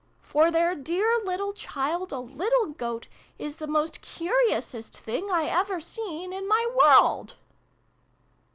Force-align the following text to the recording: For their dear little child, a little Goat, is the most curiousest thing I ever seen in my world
For 0.23 0.49
their 0.49 0.73
dear 0.73 1.19
little 1.23 1.53
child, 1.53 2.11
a 2.11 2.17
little 2.19 2.71
Goat, 2.73 3.07
is 3.37 3.57
the 3.57 3.67
most 3.67 4.01
curiousest 4.01 4.97
thing 4.97 5.29
I 5.31 5.43
ever 5.45 5.79
seen 5.79 6.33
in 6.33 6.47
my 6.47 6.65
world 6.75 7.35